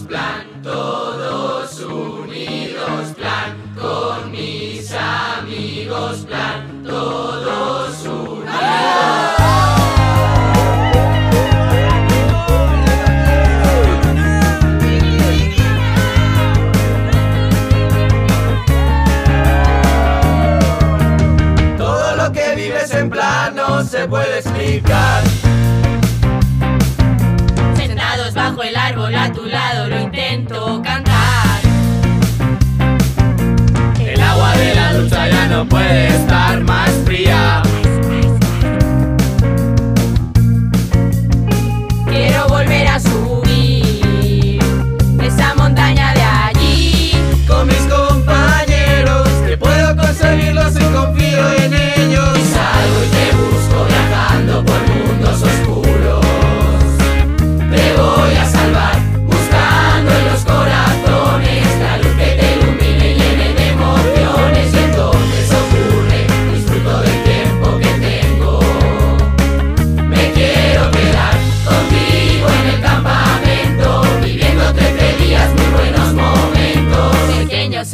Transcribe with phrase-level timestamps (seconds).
[0.00, 8.54] plan, todos unidos, plan, con mis amigos, plan, todos unidos.
[21.78, 25.22] Todo lo que vives en plan no se puede explicar.
[29.04, 31.60] sol a tu lado lo intento cantar.
[34.00, 36.93] El agua de la ducha ya no puede estar más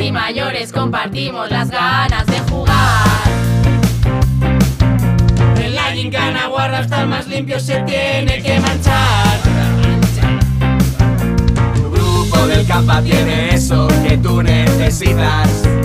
[0.01, 3.07] y mayores compartimos las ganas de jugar.
[5.57, 9.41] En la gincana guarda hasta el más limpio se tiene que manchar.
[11.75, 15.80] Tu grupo del capa tiene eso que tú necesitas.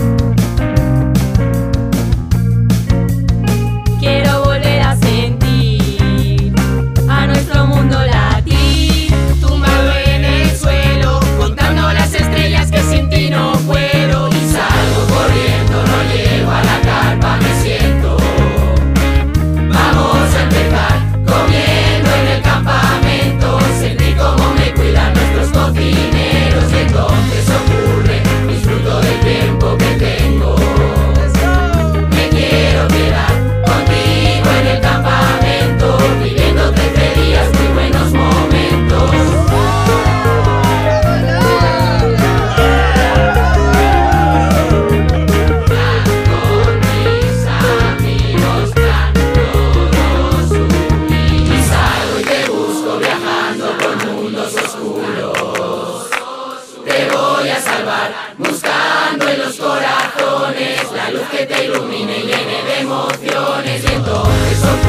[58.38, 63.84] buscando en los corazones la luz que te ilumine y llene de emociones.
[63.84, 64.85] Y entonces